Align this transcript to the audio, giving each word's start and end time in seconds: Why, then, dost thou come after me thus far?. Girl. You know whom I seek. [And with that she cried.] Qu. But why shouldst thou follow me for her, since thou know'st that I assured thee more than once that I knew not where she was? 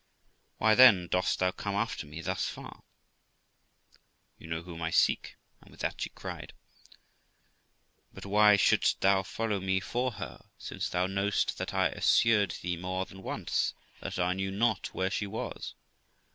Why, 0.57 0.73
then, 0.73 1.09
dost 1.09 1.37
thou 1.37 1.51
come 1.51 1.75
after 1.75 2.07
me 2.07 2.21
thus 2.21 2.49
far?. 2.49 2.63
Girl. 2.71 2.83
You 4.39 4.47
know 4.47 4.63
whom 4.63 4.81
I 4.81 4.89
seek. 4.89 5.35
[And 5.61 5.69
with 5.69 5.81
that 5.81 6.01
she 6.01 6.09
cried.] 6.09 6.53
Qu. 6.89 6.97
But 8.11 8.25
why 8.25 8.55
shouldst 8.55 9.01
thou 9.01 9.21
follow 9.21 9.59
me 9.59 9.79
for 9.79 10.13
her, 10.13 10.43
since 10.57 10.89
thou 10.89 11.05
know'st 11.05 11.59
that 11.59 11.75
I 11.75 11.89
assured 11.89 12.57
thee 12.63 12.77
more 12.77 13.05
than 13.05 13.21
once 13.21 13.75
that 13.99 14.17
I 14.17 14.33
knew 14.33 14.49
not 14.49 14.87
where 14.91 15.11
she 15.11 15.27
was? 15.27 15.75